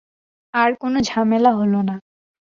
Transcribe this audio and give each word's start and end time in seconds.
আর 0.53 0.69
কোনো 0.75 0.97
ঝামেলা 1.01 1.51
হল 1.59 1.73
না। 1.89 1.95